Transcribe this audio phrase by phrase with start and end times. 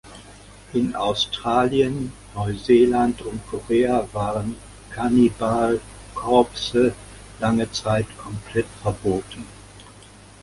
[0.73, 4.55] In Australien, Neuseeland und Korea waren
[4.89, 5.79] Cannibal
[6.15, 6.95] Corpse
[7.39, 9.45] lange Zeit komplett verboten.